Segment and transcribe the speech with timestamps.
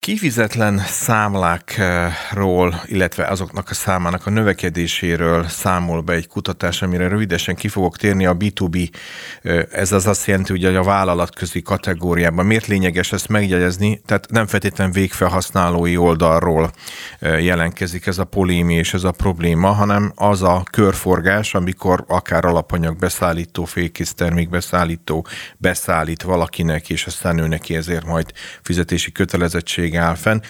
[0.00, 7.68] kifizetlen számlákról, illetve azoknak a számának a növekedéséről számol be egy kutatás, amire rövidesen ki
[7.68, 8.26] fogok térni.
[8.26, 8.90] A B2B,
[9.70, 12.46] ez az azt jelenti, hogy a vállalatközi kategóriában.
[12.46, 14.00] Miért lényeges ezt megjegyezni?
[14.06, 16.70] Tehát nem feltétlenül végfelhasználói oldalról
[17.20, 22.98] jelentkezik ez a polémi és ez a probléma, hanem az a körforgás, amikor akár alapanyag
[22.98, 25.26] beszállító, fékész termék beszállító
[25.56, 28.32] beszállít valakinek, és aztán ő neki ezért majd
[28.62, 30.40] fizetési kötelezettség lehetőség áll fenn.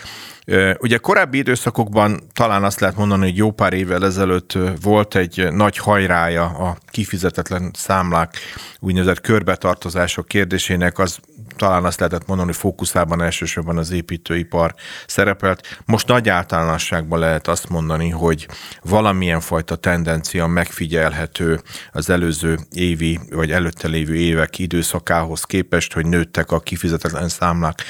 [0.79, 5.77] Ugye korábbi időszakokban talán azt lehet mondani, hogy jó pár évvel ezelőtt volt egy nagy
[5.77, 8.37] hajrája a kifizetetlen számlák
[8.81, 11.19] úgynevezett körbetartozások kérdésének, az
[11.57, 14.75] talán azt lehetett mondani, hogy fókuszában elsősorban az építőipar
[15.07, 15.81] szerepelt.
[15.85, 18.49] Most nagy általánosságban lehet azt mondani, hogy
[18.83, 21.61] valamilyen fajta tendencia megfigyelhető
[21.93, 27.83] az előző évi vagy előtte lévő évek időszakához képest, hogy nőttek a kifizetetlen számlák.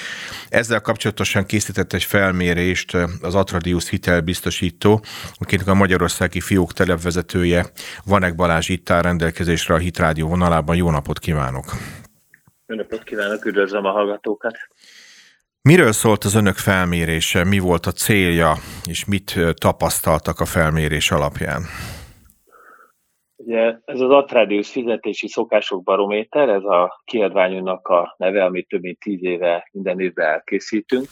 [0.49, 2.05] Ezzel kapcsolatosan készített egy
[2.41, 5.01] felmérést az Atradius hitelbiztosító,
[5.35, 7.65] akinek a magyarországi fiók televezetője
[8.05, 10.77] Vanek Balázs itt áll rendelkezésre a Hitrádió vonalában.
[10.77, 11.65] Jó napot kívánok!
[12.67, 14.57] Jó napot kívánok, üdvözlöm a hallgatókat!
[15.63, 18.55] Miről szólt az önök felmérése, mi volt a célja,
[18.89, 21.63] és mit tapasztaltak a felmérés alapján?
[23.37, 28.99] Ugye ez az Atradius fizetési szokások barométer, ez a kiadványunknak a neve, amit több mint
[28.99, 31.07] tíz éve minden évben elkészítünk,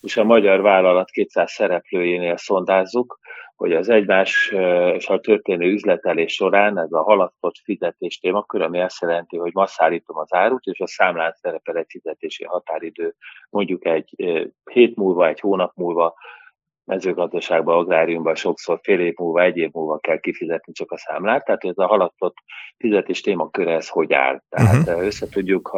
[0.00, 3.18] és a magyar vállalat 200 szereplőjénél szondázzuk,
[3.56, 4.54] hogy az egymás
[4.94, 9.66] és a történő üzletelés során ez a haladtott fizetés témakör, ami azt jelenti, hogy ma
[9.66, 13.14] szállítom az árut, és a számlán szerepel egy fizetési határidő,
[13.50, 14.14] mondjuk egy
[14.70, 16.14] hét múlva, egy hónap múlva,
[16.84, 21.64] mezőgazdaságban, agráriumban sokszor fél év múlva, egy év múlva kell kifizetni csak a számlát, tehát
[21.64, 22.36] ez a haladtott
[22.78, 24.40] fizetés témaköre, ez hogy áll.
[24.48, 25.04] Tehát uh-huh.
[25.04, 25.76] össze tudjuk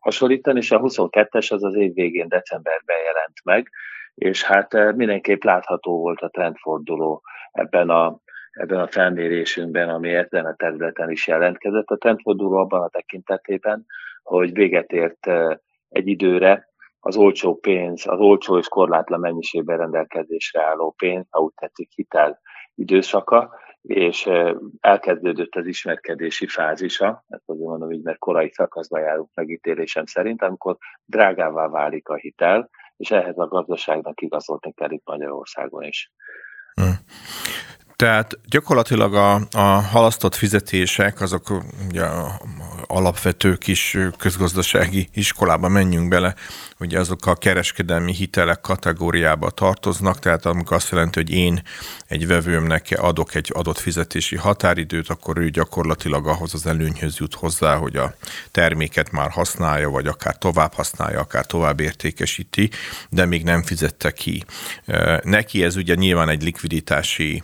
[0.00, 3.70] hasonlítani, és a 22-es az az év végén decemberben jelent meg,
[4.14, 8.18] és hát mindenképp látható volt a trendforduló ebben a,
[8.50, 11.88] ebben a felmérésünkben, ami ezen a területen is jelentkezett.
[11.88, 13.86] A trendforduló abban a tekintetében,
[14.22, 15.26] hogy véget ért
[15.88, 16.67] egy időre
[17.00, 22.40] az olcsó pénz, az olcsó és korlátlan mennyiségben rendelkezésre álló pénz, ha úgy tetszik, hitel
[22.74, 23.50] időszaka,
[23.82, 24.28] és
[24.80, 30.76] elkezdődött az ismerkedési fázisa, ezt azért mondom így, mert korai szakaszban járunk megítélésem szerint, amikor
[31.04, 36.12] drágává válik a hitel, és ehhez a gazdaságnak igazolni kell itt Magyarországon is.
[36.74, 36.94] Hmm.
[37.98, 42.04] Tehát gyakorlatilag a, a halasztott fizetések, azok ugye
[42.86, 46.34] alapvető kis közgazdasági iskolába menjünk bele,
[46.80, 51.62] ugye azok a kereskedelmi hitelek kategóriába tartoznak, tehát amikor azt jelenti, hogy én
[52.06, 57.76] egy vevőmnek adok egy adott fizetési határidőt, akkor ő gyakorlatilag ahhoz az előnyhöz jut hozzá,
[57.76, 58.14] hogy a
[58.50, 62.70] terméket már használja, vagy akár tovább használja, akár tovább értékesíti,
[63.08, 64.44] de még nem fizette ki.
[65.22, 67.42] Neki ez ugye nyilván egy likviditási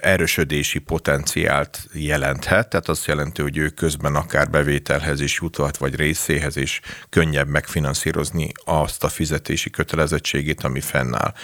[0.00, 6.56] erősödési potenciált jelenthet, tehát azt jelenti, hogy ő közben akár bevételhez is juthat, vagy részéhez
[6.56, 11.34] is könnyebb megfinanszírozni azt a fizetési kötelezettségét, ami fennáll.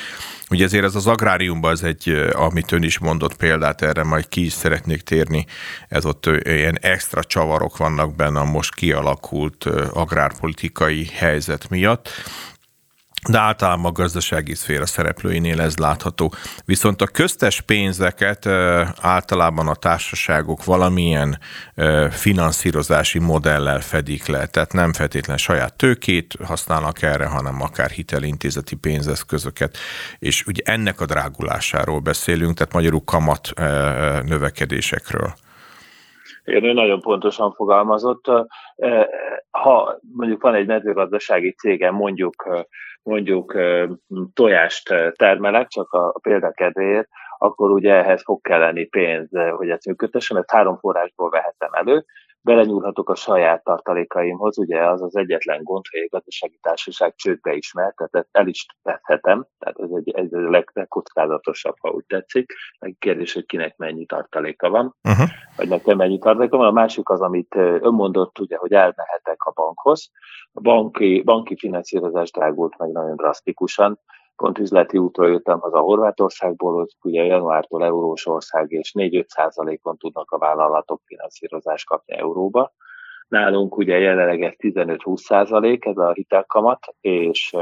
[0.51, 4.45] Ugye ezért ez az agráriumban ez egy, amit ön is mondott példát, erre majd ki
[4.45, 5.47] is szeretnék térni,
[5.89, 12.09] ez ott ilyen extra csavarok vannak benne a most kialakult agrárpolitikai helyzet miatt,
[13.29, 16.33] de általában a gazdasági szféra szereplőinél ez látható.
[16.65, 18.47] Viszont a köztes pénzeket
[19.01, 21.39] általában a társaságok valamilyen
[22.11, 29.77] finanszírozási modellel fedik le, tehát nem feltétlen saját tőkét használnak erre, hanem akár hitelintézeti pénzeszközöket,
[30.19, 33.49] és ugye ennek a drágulásáról beszélünk, tehát magyarul kamat
[34.25, 35.33] növekedésekről.
[36.45, 38.25] Igen, ő nagyon pontosan fogalmazott.
[39.51, 42.67] Ha mondjuk van egy mezőgazdasági cégem, mondjuk
[43.03, 43.59] mondjuk
[44.35, 49.87] tojást termelek, csak a, a példa kedvéért, akkor ugye ehhez fog kelleni pénz, hogy ezt
[49.87, 52.05] működtessen, ezt három forrásból vehetem elő
[52.43, 57.73] belenyúlhatok a saját tartalékaimhoz, ugye az az egyetlen gond, hogy egy gazdasági társaság csődbe is
[57.73, 62.53] mehet, tehát el is vethetem, tehát ez egy, egy leg, legkockázatosabb, ha úgy tetszik.
[62.79, 65.29] Meg kérdés, hogy kinek mennyi tartaléka van, uh-huh.
[65.57, 66.67] vagy nekem mennyi tartaléka van.
[66.67, 70.11] A másik az, amit ön mondott, ugye, hogy elmehetek a bankhoz.
[70.53, 74.01] A banki, banki finanszírozás drágult meg nagyon drasztikusan,
[74.41, 80.31] pont üzleti útról jöttem haza Horvátországból, hogy ugye januártól eurós ország, és 4-5 százalékon tudnak
[80.31, 82.73] a vállalatok finanszírozást kapni euróba.
[83.29, 87.57] Nálunk ugye jelenleg ez 15-20 százalék, ez a hitelkamat, és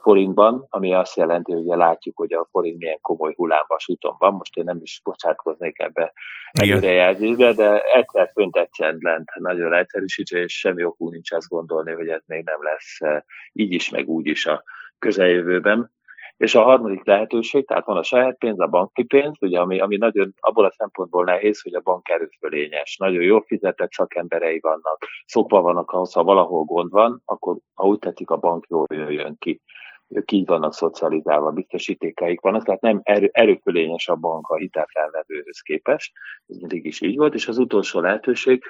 [0.00, 4.32] forintban, ami azt jelenti, hogy ugye látjuk, hogy a forint milyen komoly hullámvasúton van.
[4.32, 6.12] Most én nem is bocsátkoznék ebbe
[6.52, 12.08] előrejelzésbe, de egyszer fönt, egyszer lent, nagyon egyszerűsítve, és semmi okunk nincs azt gondolni, hogy
[12.08, 13.22] ez még nem lesz
[13.52, 14.62] így is, meg úgy is a
[14.98, 15.92] közeljövőben.
[16.36, 19.96] És a harmadik lehetőség, tehát van a saját pénz, a banki pénz, ugye, ami, ami
[19.96, 22.96] nagyon abból a szempontból nehéz, hogy a bank erőfölényes.
[22.96, 27.98] Nagyon jól fizetett szakemberei vannak, szokva vannak ahhoz, ha valahol gond van, akkor ha úgy
[27.98, 29.60] tetszik, a bank jól jön ki
[30.08, 36.12] ők így vannak szocializálva, biztosítékaik vannak, tehát nem erő, erőfölényes a bank a hitelfelvevőhöz képest,
[36.46, 38.62] ez mindig is így volt, és az utolsó lehetőség,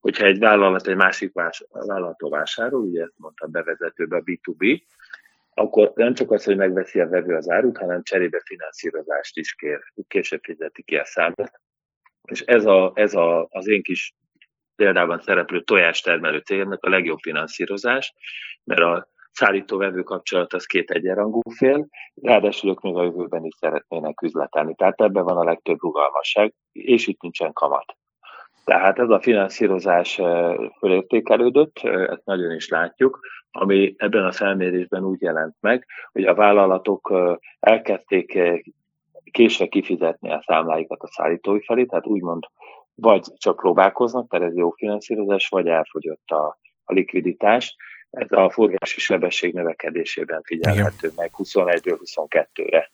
[0.00, 4.82] hogyha egy vállalat egy másik vás, vállalattól vásárol, ugye ezt mondtam bevezetőbe a B2B,
[5.54, 9.80] akkor nem csak az, hogy megveszi a vevő az árut, hanem cserébe finanszírozást is kér,
[10.08, 11.50] később fizeti ki a számot.
[12.30, 14.14] És ez, a, ez a, az én kis
[14.76, 18.14] példában szereplő tojástermelő cégnek a legjobb finanszírozás,
[18.64, 24.22] mert a szállító-vevő kapcsolat az két egyenrangú fél, ráadásul ők még a jövőben is szeretnének
[24.22, 24.74] üzletelni.
[24.74, 27.96] Tehát ebben van a legtöbb rugalmasság, és itt nincsen kamat.
[28.64, 30.20] Tehát ez a finanszírozás
[30.78, 33.20] fölértékelődött, ezt nagyon is látjuk,
[33.50, 37.12] ami ebben a felmérésben úgy jelent meg, hogy a vállalatok
[37.60, 38.38] elkezdték
[39.30, 42.44] késve kifizetni a számláikat a szállítói felé, tehát úgymond
[42.94, 47.76] vagy csak próbálkoznak, tehát ez jó finanszírozás, vagy elfogyott a, a likviditás,
[48.10, 51.12] ez a forgási sebesség növekedésében figyelhető Igen.
[51.16, 52.90] meg 21-ről 22-re.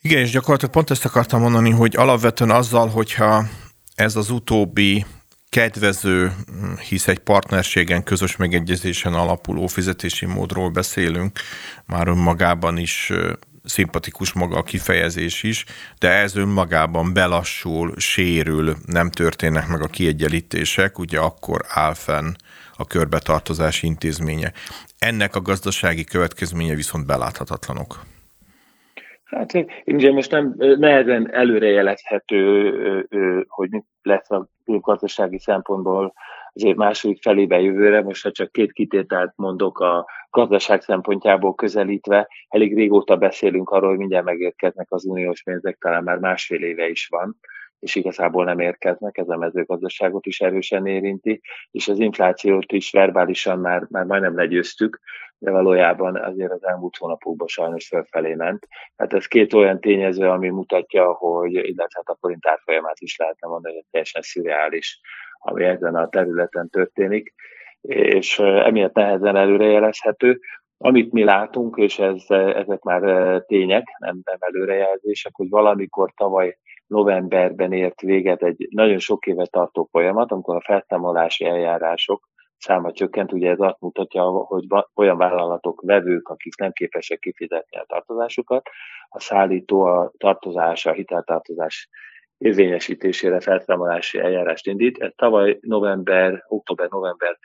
[0.00, 3.42] Igen, és gyakorlatilag pont ezt akartam mondani, hogy alapvetően azzal, hogyha
[3.98, 5.06] ez az utóbbi
[5.48, 6.32] kedvező,
[6.88, 11.38] hisz egy partnerségen, közös megegyezésen alapuló fizetési módról beszélünk,
[11.86, 13.12] már önmagában is
[13.64, 15.64] szimpatikus maga a kifejezés is,
[15.98, 22.34] de ez önmagában belassul, sérül, nem történnek meg a kiegyenlítések, ugye akkor áll fenn
[22.76, 24.52] a körbetartozási intézménye.
[24.98, 28.04] Ennek a gazdasági következménye viszont beláthatatlanok.
[29.28, 33.06] Hát ugye most nem nehezen előrejelezhető,
[33.48, 36.12] hogy mi lesz a gazdasági szempontból
[36.52, 42.28] az év második felébe jövőre, most ha csak két kitételt mondok a gazdaság szempontjából közelítve,
[42.48, 47.06] elég régóta beszélünk arról, hogy mindjárt megérkeznek az uniós pénzek, talán már másfél éve is
[47.06, 47.36] van,
[47.78, 51.40] és igazából nem érkeznek, ez a mezőgazdaságot is erősen érinti,
[51.70, 55.00] és az inflációt is verbálisan már, már majdnem legyőztük,
[55.38, 58.66] de valójában azért az elmúlt hónapokban sajnos felfelé ment.
[58.96, 63.48] Hát ez két olyan tényező, ami mutatja, hogy, illetve hát a forint árfolyamát is lehetne
[63.48, 65.00] mondani, hogy teljesen szürreális,
[65.38, 67.34] ami ezen a területen történik,
[67.80, 70.40] és emiatt nehezen előrejelezhető.
[70.78, 73.02] Amit mi látunk, és ez, ezek már
[73.46, 79.88] tények, nem, nem előrejelzések, hogy valamikor tavaly novemberben ért véget egy nagyon sok éve tartó
[79.90, 83.32] folyamat, amikor a felszámolási eljárások száma csökkent.
[83.32, 84.64] Ugye ez azt mutatja, hogy
[84.94, 88.68] olyan vállalatok, vevők, akik nem képesek kifizetni a tartozásukat,
[89.08, 91.88] a szállító a tartozás, a hiteltartozás
[92.38, 94.98] érvényesítésére felszámolási eljárást indít.
[94.98, 97.38] Ez tavaly november, október-november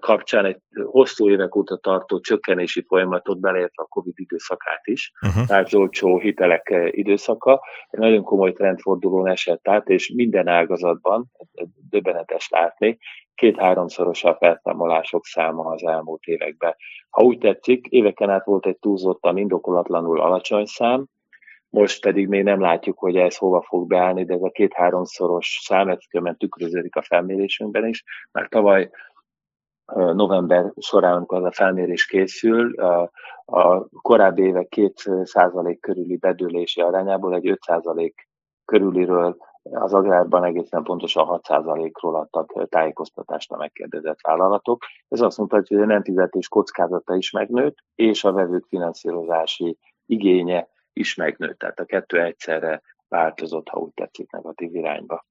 [0.00, 5.46] kapcsán egy hosszú évek óta tartó csökkenési folyamatot beleértve a Covid időszakát is, uh-huh.
[5.46, 11.30] tehát olcsó hitelek időszaka, egy nagyon komoly trendfordulón esett át, és minden ágazatban,
[11.90, 12.98] döbbenetes látni,
[13.34, 16.76] két-háromszoros a felszámolások száma az elmúlt években.
[17.10, 21.06] Ha úgy tetszik, éveken át volt egy túlzottan indokolatlanul alacsony szám,
[21.68, 25.88] most pedig még nem látjuk, hogy ez hova fog beállni, de ez a két-háromszoros szám,
[25.88, 25.98] ez
[26.38, 28.90] tükröződik a felmérésünkben is, mert tavaly
[29.94, 32.74] november során, amikor a felmérés készül,
[33.44, 38.12] a korábbi évek 2% körüli bedőlési arányából egy 5%
[38.64, 44.84] körüliről az agrárban egészen pontosan 6%-ról adtak tájékoztatást a megkérdezett vállalatok.
[45.08, 50.68] Ez azt mutatja, hogy a nem fizetés kockázata is megnőtt, és a vevők finanszírozási igénye
[50.92, 51.58] is megnőtt.
[51.58, 55.24] Tehát a kettő egyszerre változott, ha úgy tetszik, negatív irányba.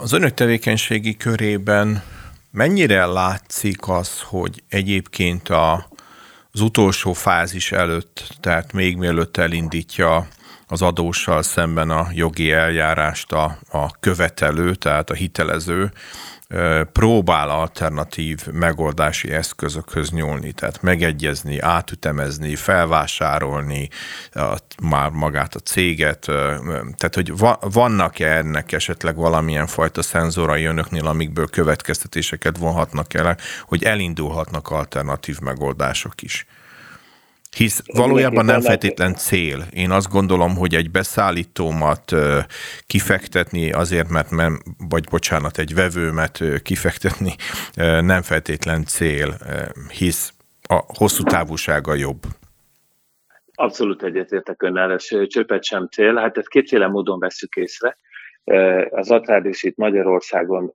[0.00, 2.02] Az önök tevékenységi körében
[2.54, 5.88] Mennyire látszik az, hogy egyébként a,
[6.50, 10.26] az utolsó fázis előtt, tehát még mielőtt elindítja
[10.66, 15.92] az adóssal szemben a jogi eljárást a, a követelő, tehát a hitelező,
[16.92, 23.88] próbál alternatív megoldási eszközökhöz nyúlni, tehát megegyezni, átütemezni, felvásárolni
[24.32, 26.20] a, már magát a céget,
[26.96, 33.82] tehát hogy va, vannak-e ennek esetleg valamilyen fajta szenzorai önöknél, amikből következtetéseket vonhatnak el, hogy
[33.82, 36.46] elindulhatnak alternatív megoldások is?
[37.56, 39.66] Hisz valójában nem feltétlen cél.
[39.70, 42.12] Én azt gondolom, hogy egy beszállítómat
[42.86, 47.34] kifektetni azért, mert nem, vagy bocsánat, egy vevőmet kifektetni
[48.00, 49.36] nem feltétlen cél,
[49.98, 50.32] hisz
[50.68, 52.22] a hosszú távúsága jobb.
[53.54, 56.16] Abszolút egyetértek önnel, ez csöpet sem cél.
[56.16, 57.96] Hát ezt kétféle módon veszük észre.
[58.90, 60.72] Az Atrárdis itt Magyarországon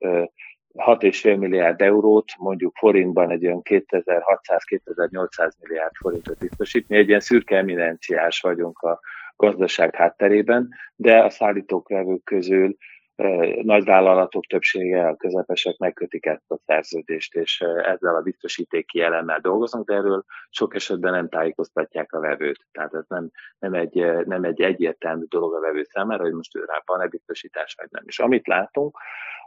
[0.78, 6.88] 6,5 milliárd eurót, mondjuk forintban egy olyan 2600-2800 milliárd forintot biztosít.
[6.88, 9.00] Mi egy ilyen szürke eminenciás vagyunk a
[9.36, 11.92] gazdaság hátterében, de a szállítók
[12.24, 12.76] közül
[13.62, 19.94] nagyvállalatok többsége, a közepesek megkötik ezt a szerződést, és ezzel a biztosítéki elemmel dolgoznak, de
[19.94, 22.66] erről sok esetben nem tájékoztatják a vevőt.
[22.72, 26.64] Tehát ez nem, nem, egy, nem egy egyértelmű dolog a vevő számára, hogy most ő
[26.64, 28.02] rá van-e biztosítás, vagy nem.
[28.06, 28.96] És amit látunk,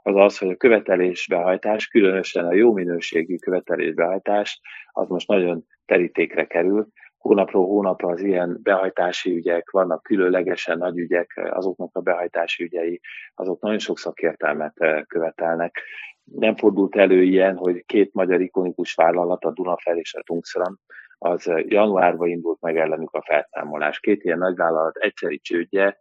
[0.03, 4.61] az az, hogy a követelésbehajtás, különösen a jó minőségű követelésbehajtás,
[4.91, 6.87] az most nagyon terítékre kerül,
[7.21, 13.01] hónapról hónapra az ilyen behajtási ügyek, vannak különlegesen nagy ügyek, azoknak a behajtási ügyei,
[13.35, 15.81] azok nagyon sok szakértelmet eh, követelnek.
[16.23, 20.77] Nem fordult elő ilyen, hogy két magyar ikonikus vállalat, a Dunafel és a Tungsram,
[21.17, 23.99] az eh, januárban indult meg ellenük a felszámolás.
[23.99, 25.99] Két ilyen nagyvállalat egyszeri csődje,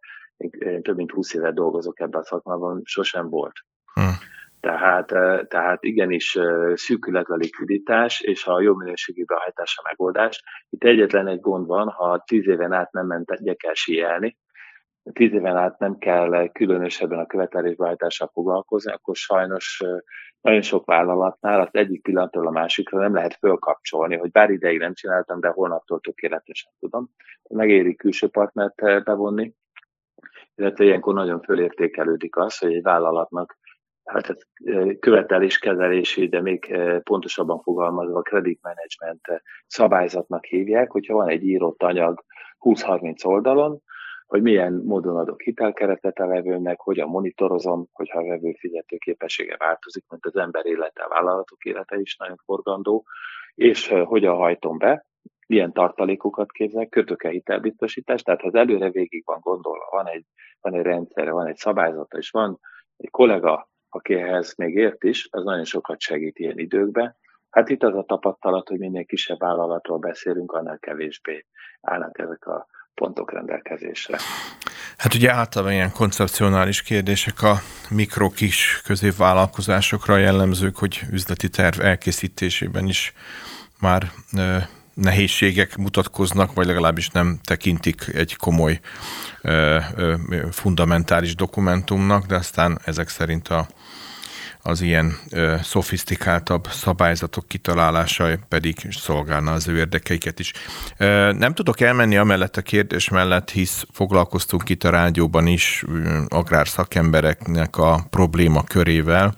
[0.59, 3.55] én több mint 20 éve dolgozok ebben a szakmában, sosem volt.
[3.95, 4.03] Hm.
[4.61, 5.07] Tehát,
[5.49, 6.38] tehát igenis
[6.75, 10.43] szűkület a likviditás, és a jó minőségű behajtás a megoldás.
[10.71, 14.37] Itt egyetlen egy gond van, ha tíz éven át nem ment, el síelni,
[15.12, 19.83] tíz éven át nem kell különösebben a követelésbehajtással foglalkozni, akkor sajnos
[20.40, 24.95] nagyon sok vállalatnál az egyik pillanatról a másikra nem lehet fölkapcsolni, hogy bár ideig nem
[24.95, 27.11] csináltam, de holnaptól tökéletesen tudom.
[27.49, 29.55] Megéri külső partnert bevonni,
[30.55, 33.59] illetve ilyenkor nagyon fölértékelődik az, hogy egy vállalatnak
[34.12, 34.40] hát ez
[35.00, 42.25] követeléskezelési, de még pontosabban fogalmazva credit management szabályzatnak hívják, hogyha van egy írott anyag
[42.59, 43.83] 20-30 oldalon,
[44.26, 50.05] hogy milyen módon adok hitelkeretet a vevőnek, hogyan monitorozom, hogyha a vevő fizető képessége változik,
[50.09, 53.05] mint az ember élete, a vállalatok élete is nagyon forgandó,
[53.55, 55.07] és hogyan hajtom be,
[55.47, 60.25] milyen tartalékokat képzel, kötök-e hitelbiztosítást, tehát ha az előre végig van gondolva, van egy,
[60.61, 62.61] van egy rendszere, van egy szabályzata, és van
[62.97, 67.17] egy kollega, aki ehhez még ért is, az nagyon sokat segít ilyen időkben.
[67.51, 71.47] Hát itt az a tapasztalat, hogy minél kisebb vállalatról beszélünk, annál kevésbé
[71.81, 74.19] állnak ezek a pontok rendelkezésre.
[74.97, 77.55] Hát ugye általában ilyen koncepcionális kérdések a
[77.91, 83.13] mikro-kis középvállalkozásokra jellemzők, hogy üzleti terv elkészítésében is
[83.81, 84.03] már
[84.95, 88.81] nehézségek mutatkoznak, vagy legalábbis nem tekintik egy komoly
[90.51, 93.69] fundamentális dokumentumnak, de aztán ezek szerint a
[94.63, 100.53] az ilyen ö, szofisztikáltabb szabályzatok kitalálása pedig szolgálna az ő érdekeiket is.
[100.97, 106.23] Ö, nem tudok elmenni amellett a kérdés mellett, hisz foglalkoztunk itt a rádióban is ö,
[106.29, 109.35] agrárszakembereknek a probléma körével,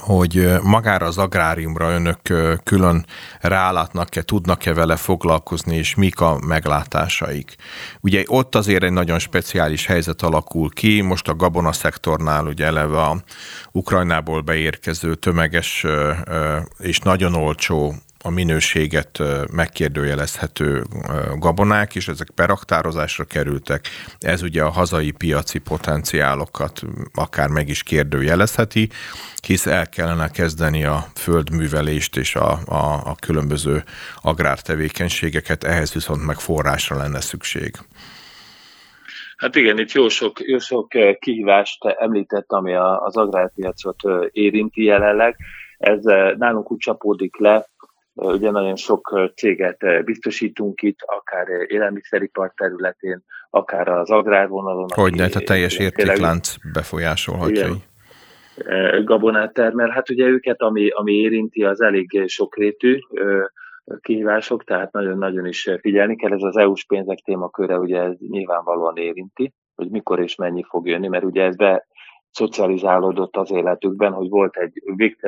[0.00, 2.20] hogy magára az agráriumra önök
[2.64, 3.06] külön
[3.40, 7.54] rálátnak-e, tudnak-e vele foglalkozni, és mik a meglátásaik.
[8.00, 13.00] Ugye ott azért egy nagyon speciális helyzet alakul ki, most a gabona szektornál ugye eleve
[13.00, 13.22] a
[13.72, 15.86] Ukrajnából beérkező tömeges
[16.78, 19.18] és nagyon olcsó a minőséget
[19.52, 20.84] megkérdőjelezhető
[21.38, 23.88] gabonák, és ezek peraktározásra kerültek.
[24.18, 26.80] Ez ugye a hazai piaci potenciálokat
[27.14, 28.88] akár meg is kérdőjelezheti,
[29.46, 33.82] hisz el kellene kezdeni a földművelést és a, a, a különböző
[34.22, 37.74] agrártevékenységeket, ehhez viszont meg forrásra lenne szükség.
[39.36, 40.88] Hát igen, itt jó sok, jó sok
[41.18, 43.96] kihívást említett, ami az agrárpiacot
[44.30, 45.36] érinti jelenleg.
[45.78, 46.02] Ez
[46.36, 47.66] nálunk úgy csapódik le,
[48.14, 54.88] Ugye nagyon sok céget biztosítunk itt, akár élelmiszeripar területén, akár az agrárvonalon.
[54.94, 57.66] Hogy lehet a teljes értéklánc befolyásolhatja?
[57.66, 59.88] Igen, gabonát termel.
[59.88, 62.98] Hát ugye őket, ami, ami érinti, az elég sokrétű
[64.00, 66.32] kihívások, tehát nagyon-nagyon is figyelni kell.
[66.32, 71.08] Ez az EU-s pénzek témaköre ugye ez nyilvánvalóan érinti, hogy mikor és mennyi fog jönni,
[71.08, 71.86] mert ugye ez be
[72.32, 74.82] szocializálódott az életükben, hogy volt egy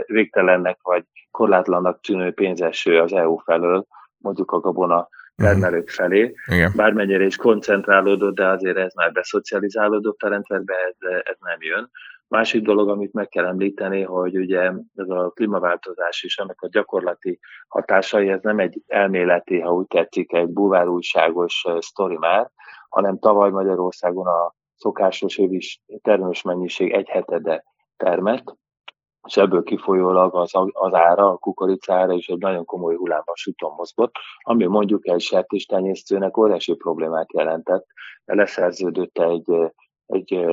[0.06, 6.34] végtelennek vagy korlátlannak tűnő pénzeső az EU felől, mondjuk a gabona termelők felé.
[6.46, 6.72] Igen.
[6.76, 11.90] Bármennyire is koncentrálódott, de azért ez már beszocializálódott a rendszerbe, ez, ez nem jön.
[12.28, 17.38] Másik dolog, amit meg kell említeni, hogy ugye ez a klímaváltozás és ennek a gyakorlati
[17.68, 22.50] hatásai, ez nem egy elméleti, ha úgy tetszik, egy bulvárújságos sztori már,
[22.88, 25.60] hanem tavaly Magyarországon a szokásos évi
[26.02, 27.64] termős mennyiség egy hetede
[27.96, 28.56] termett,
[29.26, 34.12] és ebből kifolyólag az, az ára, a kukoricára is egy nagyon komoly hullámvasúton mozgott,
[34.42, 37.86] ami mondjuk egy sertéstenyésztőnek óriási problémát jelentett,
[38.24, 39.72] leszerződött egy,
[40.06, 40.44] egy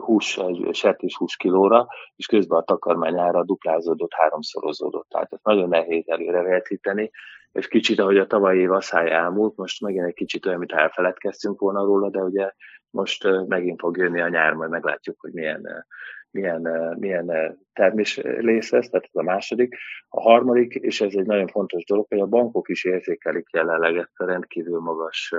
[0.00, 5.08] hús, egy sertés hús kilóra, és közben a takarmány ára duplázódott, háromszorozódott.
[5.08, 7.10] Tehát ez nagyon nehéz előrevetíteni,
[7.54, 11.60] és kicsit, ahogy a tavalyi év asszály elmúlt, most megint egy kicsit olyan, mint elfeledkeztünk
[11.60, 12.50] volna róla, de ugye
[12.90, 15.86] most megint fog jönni a nyár, majd meglátjuk, hogy milyen,
[16.30, 19.76] milyen, milyen termés rész ez, tehát ez a második.
[20.08, 24.20] A harmadik, és ez egy nagyon fontos dolog, hogy a bankok is érzékelik jelenleg ezt
[24.20, 25.34] a rendkívül magas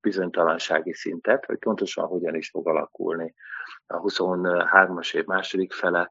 [0.00, 3.34] bizonytalansági szintet, hogy pontosan hogyan is fog alakulni
[3.86, 6.10] a 23-as év második fele,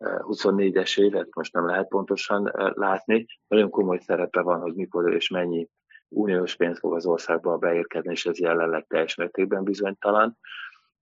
[0.00, 3.26] 24-es évet most nem lehet pontosan látni.
[3.48, 5.68] Nagyon komoly szerepe van, hogy mikor és mennyi
[6.08, 10.38] uniós pénz fog az országba beérkezni, és ez jelenleg teljes mértékben bizonytalan.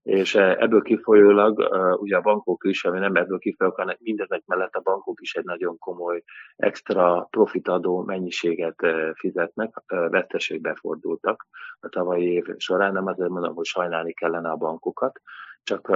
[0.03, 1.69] És ebből kifolyólag
[1.99, 5.43] ugye a bankok is, ami nem ebből kifolyólag, hanem mindezek mellett a bankok is egy
[5.43, 6.23] nagyon komoly
[6.55, 8.75] extra profitadó mennyiséget
[9.13, 11.47] fizetnek, veszteségbe fordultak
[11.79, 12.93] a tavalyi év során.
[12.93, 15.21] Nem azért mondom, hogy sajnálni kellene a bankokat,
[15.63, 15.87] csak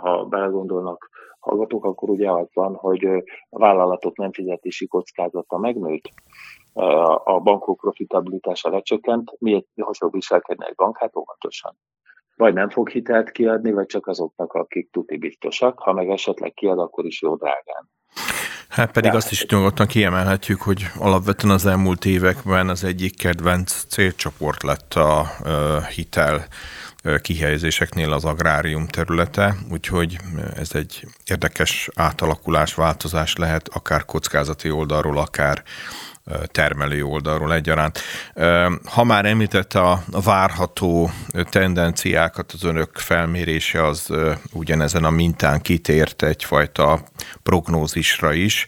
[0.00, 1.08] ha belegondolnak
[1.42, 3.04] hallgatók, akkor ugye az van, hogy
[3.48, 6.08] a vállalatok nem fizetési kockázata megnőtt,
[7.24, 10.98] a bankok profitabilitása lecsökkent, miért hasonló viselkedne egy bank?
[10.98, 11.78] Hát óvatosan.
[12.36, 16.78] Vagy nem fog hitelt kiadni, vagy csak azoknak, akik tuti biztosak, ha meg esetleg kiad,
[16.78, 17.90] akkor is jó drágán.
[18.68, 23.84] Hát pedig De azt is nyugodtan kiemelhetjük, hogy alapvetően az elmúlt években az egyik kedvenc
[23.84, 25.24] célcsoport lett a
[25.94, 26.46] hitel
[27.22, 30.18] kihelyezéseknél az agrárium területe, úgyhogy
[30.56, 35.62] ez egy érdekes átalakulás, változás lehet, akár kockázati oldalról, akár
[36.46, 38.00] termelő oldalról egyaránt.
[38.84, 41.10] Ha már említette a várható
[41.50, 44.12] tendenciákat, az önök felmérése az
[44.52, 47.02] ugyanezen a mintán kitért egyfajta
[47.42, 48.66] prognózisra is.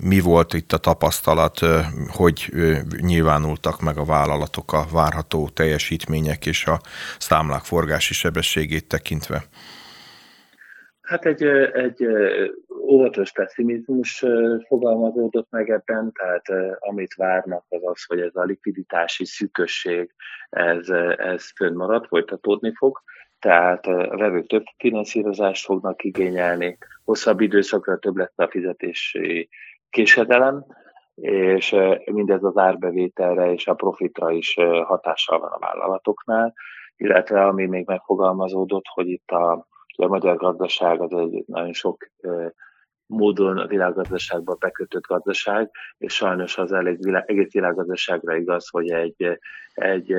[0.00, 1.60] Mi volt itt a tapasztalat,
[2.08, 2.52] hogy
[3.00, 6.80] nyilvánultak meg a vállalatok a várható teljesítmények és a
[7.18, 9.44] számlák forgási sebességét tekintve?
[11.04, 11.42] Hát egy,
[11.72, 12.06] egy
[12.90, 14.24] óvatos pessimizmus
[14.66, 20.14] fogalmazódott meg ebben, tehát amit várnak az az, hogy ez a likviditási szűkösség,
[20.50, 23.02] ez, ez fönnmarad, folytatódni fog,
[23.38, 29.48] tehát a vevők több finanszírozást fognak igényelni, hosszabb időszakra több lesz a fizetési
[29.90, 30.64] késedelem,
[31.14, 36.54] és mindez az árbevételre és a profitra is hatással van a vállalatoknál,
[36.96, 42.10] illetve ami még megfogalmazódott, hogy itt a a magyar gazdaság az egy nagyon sok
[43.06, 49.38] módon a világgazdaságba bekötött gazdaság, és sajnos az elég világ, egész világgazdaságra igaz, hogy egy,
[49.74, 50.14] egy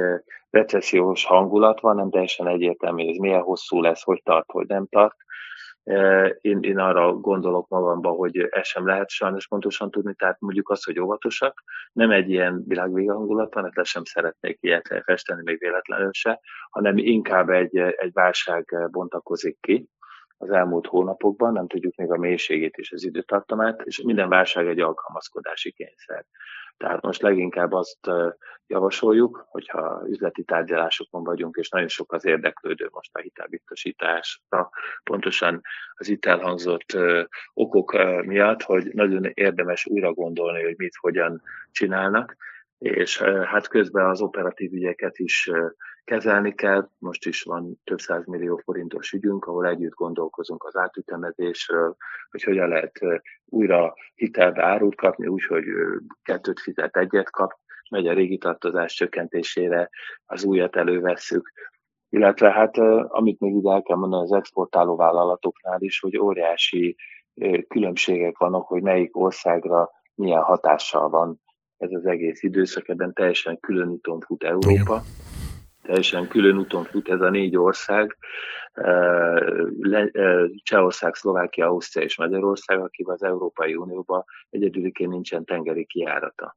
[0.50, 4.88] recessziós hangulat van, nem teljesen egyértelmű, hogy ez milyen hosszú lesz, hogy tart, hogy nem
[4.88, 5.16] tart,
[6.42, 10.86] én, én arra gondolok magamban, hogy ez sem lehet sajnos pontosan tudni, tehát mondjuk azt,
[10.86, 11.64] hogy óvatosak.
[11.92, 16.98] Nem egy ilyen világvége hangulat van, ezt sem szeretnék ilyet festeni, még véletlenül se, hanem
[16.98, 19.90] inkább egy, egy válság bontakozik ki
[20.38, 24.80] az elmúlt hónapokban, nem tudjuk még a mélységét és az időtartamát, és minden válság egy
[24.80, 26.26] alkalmazkodási kényszer.
[26.78, 28.10] Tehát most leginkább azt
[28.68, 34.70] javasoljuk, hogyha üzleti tárgyalásokon vagyunk, és nagyon sok az érdeklődő most a hitelbiztosításra,
[35.04, 35.62] pontosan
[35.94, 36.98] az itt elhangzott
[37.54, 37.92] okok
[38.26, 42.36] miatt, hogy nagyon érdemes újra gondolni, hogy mit, hogyan csinálnak,
[42.78, 45.52] és hát közben az operatív ügyeket is
[46.04, 46.90] kezelni kell.
[46.98, 51.96] Most is van több száz millió forintos ügyünk, ahol együtt gondolkozunk az átütemezésről,
[52.30, 53.00] hogy hogyan lehet
[53.46, 55.64] újra hitelbe árut kapni, úgyhogy
[56.24, 57.52] kettőt fizet, egyet kap,
[57.90, 59.90] megy a régi tartozás csökkentésére,
[60.26, 61.52] az újat elővesszük.
[62.10, 66.96] Illetve hát, amit még ide el kell mondani az exportáló vállalatoknál is, hogy óriási
[67.68, 71.44] különbségek vannak, hogy melyik országra milyen hatással van
[71.78, 75.02] ez az egész időszak, ebben teljesen külön úton fut Európa.
[75.82, 78.18] Teljesen külön úton fut ez a négy ország,
[80.64, 86.56] Csehország, Szlovákia, Ausztria és Magyarország, akik az Európai Unióban egyedüliként nincsen tengeri kiárata.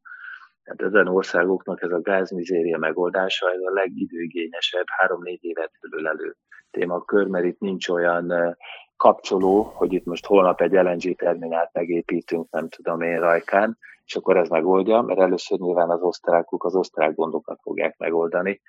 [0.65, 5.73] Hát ezen országoknak ez a gázmizéria megoldása, ez a legidőigényesebb, három-négy évet
[6.05, 6.37] elő
[6.71, 8.57] témakör, mert itt nincs olyan
[8.97, 14.37] kapcsoló, hogy itt most holnap egy LNG terminált megépítünk, nem tudom én rajkán, és akkor
[14.37, 18.61] ez megoldja, mert először nyilván az osztrákok az osztrák gondokat fogják megoldani,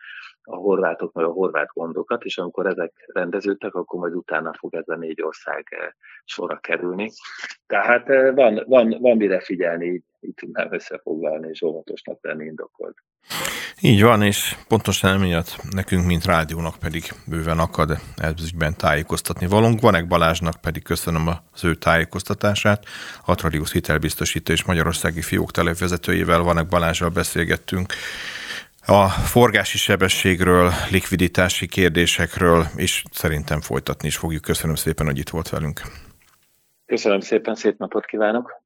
[0.44, 4.88] a horvátok meg a horvát gondokat, és amikor ezek rendeződtek, akkor majd utána fog ez
[4.88, 5.88] a négy ország eh,
[6.26, 7.10] sorra kerülni.
[7.68, 12.98] Tehát eh, van, van, van mire figyelni, így tudnám összefoglalni, és óvatosnak lenni indokolt.
[13.82, 19.82] Így van, és pontosan emiatt nekünk, mint rádiónak pedig bőven akad ezügyben tájékoztatni valunk.
[19.82, 22.86] Vanek Balázsnak pedig köszönöm az ő tájékoztatását.
[23.26, 27.94] Atradius hitelbiztosító és Magyarországi Fiók televezetőjével Vanek Balázsral beszélgettünk
[28.86, 34.42] a forgási sebességről, likviditási kérdésekről, és szerintem folytatni is fogjuk.
[34.42, 35.82] Köszönöm szépen, hogy itt volt velünk.
[36.86, 38.62] Köszönöm szépen, szép napot kívánok!